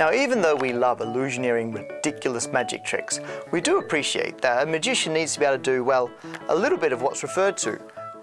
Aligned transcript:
Now, 0.00 0.14
even 0.14 0.40
though 0.40 0.56
we 0.56 0.72
love 0.72 1.00
illusioneering 1.00 1.74
ridiculous 1.74 2.50
magic 2.50 2.86
tricks, 2.86 3.20
we 3.50 3.60
do 3.60 3.76
appreciate 3.76 4.40
that 4.40 4.66
a 4.66 4.70
magician 4.70 5.12
needs 5.12 5.34
to 5.34 5.40
be 5.40 5.44
able 5.44 5.58
to 5.58 5.62
do, 5.62 5.84
well, 5.84 6.10
a 6.48 6.56
little 6.56 6.78
bit 6.78 6.94
of 6.94 7.02
what's 7.02 7.22
referred 7.22 7.58
to 7.58 7.78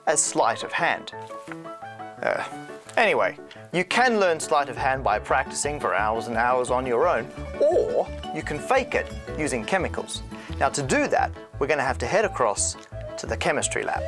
as 0.07 0.19
sleight 0.19 0.63
of 0.63 0.71
hand. 0.71 1.11
Uh, 2.23 2.43
anyway, 2.97 3.37
you 3.73 3.85
can 3.85 4.19
learn 4.19 4.39
sleight 4.39 4.69
of 4.69 4.75
hand 4.75 5.03
by 5.03 5.19
practicing 5.19 5.79
for 5.79 5.93
hours 5.93 6.25
and 6.25 6.35
hours 6.35 6.71
on 6.71 6.83
your 6.83 7.07
own, 7.07 7.29
or 7.61 8.07
you 8.33 8.41
can 8.41 8.57
fake 8.57 8.95
it 8.95 9.05
using 9.37 9.63
chemicals. 9.63 10.23
Now, 10.59 10.69
to 10.69 10.81
do 10.81 11.07
that, 11.09 11.31
we're 11.59 11.67
going 11.67 11.77
to 11.77 11.83
have 11.83 11.99
to 11.99 12.07
head 12.07 12.25
across 12.25 12.75
to 13.19 13.27
the 13.27 13.37
chemistry 13.37 13.83
lab. 13.83 14.01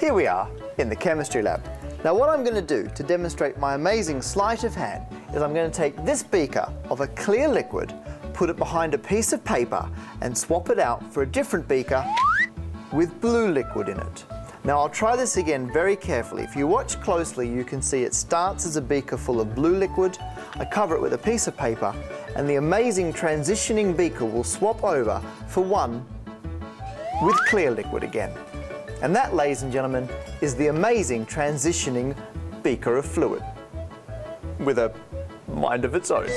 Here 0.00 0.14
we 0.14 0.26
are 0.26 0.48
in 0.78 0.88
the 0.88 0.96
chemistry 0.96 1.42
lab. 1.42 1.62
Now 2.02 2.14
what 2.14 2.30
I'm 2.30 2.42
going 2.42 2.54
to 2.54 2.62
do 2.62 2.88
to 2.94 3.02
demonstrate 3.02 3.58
my 3.58 3.74
amazing 3.74 4.22
sleight 4.22 4.64
of 4.64 4.74
hand 4.74 5.04
is 5.34 5.42
I'm 5.42 5.54
going 5.54 5.70
to 5.70 5.76
take 5.76 5.96
this 6.04 6.22
beaker 6.22 6.72
of 6.88 7.00
a 7.00 7.06
clear 7.08 7.48
liquid, 7.48 7.94
put 8.32 8.50
it 8.50 8.56
behind 8.56 8.94
a 8.94 8.98
piece 8.98 9.32
of 9.32 9.44
paper 9.44 9.88
and 10.20 10.36
swap 10.36 10.70
it 10.70 10.78
out 10.78 11.12
for 11.12 11.22
a 11.22 11.26
different 11.26 11.68
beaker 11.68 12.04
with 12.92 13.20
blue 13.20 13.52
liquid 13.52 13.88
in 13.88 13.98
it. 13.98 14.24
Now 14.64 14.78
I'll 14.78 14.88
try 14.88 15.16
this 15.16 15.36
again 15.36 15.72
very 15.72 15.96
carefully. 15.96 16.42
If 16.42 16.54
you 16.54 16.66
watch 16.66 17.00
closely 17.00 17.48
you 17.48 17.64
can 17.64 17.80
see 17.80 18.02
it 18.02 18.12
starts 18.14 18.66
as 18.66 18.76
a 18.76 18.82
beaker 18.82 19.16
full 19.16 19.40
of 19.40 19.54
blue 19.54 19.76
liquid, 19.76 20.18
I 20.54 20.64
cover 20.64 20.96
it 20.96 21.00
with 21.00 21.14
a 21.14 21.18
piece 21.18 21.46
of 21.46 21.56
paper 21.56 21.94
and 22.36 22.48
the 22.48 22.56
amazing 22.56 23.12
transitioning 23.12 23.96
beaker 23.96 24.24
will 24.24 24.44
swap 24.44 24.82
over 24.84 25.22
for 25.46 25.62
one 25.62 26.04
with 27.22 27.36
clear 27.46 27.70
liquid 27.70 28.02
again. 28.02 28.32
And 29.02 29.14
that, 29.16 29.34
ladies 29.34 29.62
and 29.62 29.72
gentlemen, 29.72 30.08
is 30.40 30.54
the 30.54 30.66
amazing 30.66 31.26
transitioning 31.26 32.14
beaker 32.62 32.96
of 32.96 33.06
fluid 33.06 33.42
with 34.58 34.78
a 34.78 34.92
mind 35.54 35.84
of 35.84 35.94
its 35.94 36.10
own. 36.10 36.28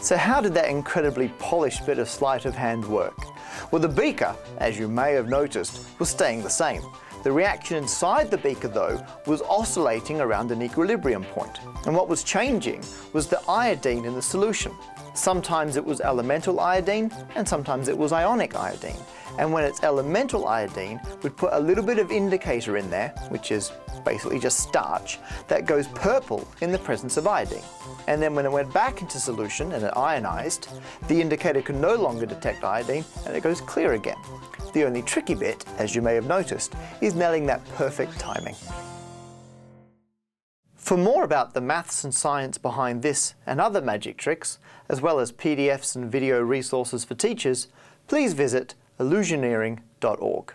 So 0.00 0.18
how 0.18 0.42
did 0.42 0.52
that 0.52 0.68
incredibly 0.68 1.28
polished 1.38 1.86
bit 1.86 1.98
of 1.98 2.10
sleight 2.10 2.44
of 2.44 2.54
hand 2.54 2.84
work? 2.84 3.16
Well, 3.70 3.80
the 3.80 3.88
beaker, 3.88 4.36
as 4.58 4.78
you 4.78 4.86
may 4.86 5.12
have 5.12 5.28
noticed, 5.28 5.80
was 5.98 6.10
staying 6.10 6.42
the 6.42 6.50
same. 6.50 6.82
The 7.22 7.32
reaction 7.32 7.78
inside 7.78 8.30
the 8.30 8.36
beaker, 8.36 8.68
though, 8.68 9.02
was 9.26 9.40
oscillating 9.40 10.20
around 10.20 10.50
an 10.50 10.60
equilibrium 10.60 11.24
point. 11.24 11.58
And 11.86 11.96
what 11.96 12.06
was 12.06 12.22
changing 12.22 12.82
was 13.14 13.28
the 13.28 13.40
iodine 13.48 14.04
in 14.04 14.14
the 14.14 14.20
solution. 14.20 14.72
Sometimes 15.14 15.76
it 15.76 15.84
was 15.84 16.00
elemental 16.00 16.58
iodine 16.58 17.10
and 17.36 17.48
sometimes 17.48 17.86
it 17.88 17.96
was 17.96 18.12
ionic 18.12 18.56
iodine. 18.56 18.98
And 19.38 19.52
when 19.52 19.64
it's 19.64 19.82
elemental 19.82 20.46
iodine, 20.46 21.00
we'd 21.22 21.36
put 21.36 21.52
a 21.52 21.58
little 21.58 21.84
bit 21.84 21.98
of 21.98 22.10
indicator 22.10 22.76
in 22.76 22.90
there, 22.90 23.10
which 23.28 23.52
is 23.52 23.72
basically 24.04 24.38
just 24.38 24.58
starch, 24.58 25.18
that 25.48 25.66
goes 25.66 25.86
purple 25.88 26.46
in 26.60 26.72
the 26.72 26.78
presence 26.78 27.16
of 27.16 27.26
iodine. 27.26 27.62
And 28.06 28.20
then 28.20 28.34
when 28.34 28.44
it 28.44 28.52
went 28.52 28.72
back 28.74 29.02
into 29.02 29.18
solution 29.18 29.72
and 29.72 29.84
it 29.84 29.96
ionized, 29.96 30.68
the 31.08 31.20
indicator 31.20 31.62
can 31.62 31.80
no 31.80 31.94
longer 31.94 32.26
detect 32.26 32.64
iodine 32.64 33.04
and 33.26 33.36
it 33.36 33.42
goes 33.42 33.60
clear 33.60 33.94
again. 33.94 34.18
The 34.72 34.84
only 34.84 35.02
tricky 35.02 35.34
bit, 35.34 35.64
as 35.78 35.94
you 35.94 36.02
may 36.02 36.14
have 36.14 36.26
noticed, 36.26 36.74
is 37.00 37.14
nailing 37.14 37.46
that 37.46 37.64
perfect 37.76 38.18
timing. 38.18 38.56
For 40.84 40.98
more 40.98 41.24
about 41.24 41.54
the 41.54 41.62
maths 41.62 42.04
and 42.04 42.14
science 42.14 42.58
behind 42.58 43.00
this 43.00 43.32
and 43.46 43.58
other 43.58 43.80
magic 43.80 44.18
tricks, 44.18 44.58
as 44.86 45.00
well 45.00 45.18
as 45.18 45.32
PDFs 45.32 45.96
and 45.96 46.12
video 46.12 46.42
resources 46.42 47.06
for 47.06 47.14
teachers, 47.14 47.68
please 48.06 48.34
visit 48.34 48.74
illusioneering.org. 49.00 50.54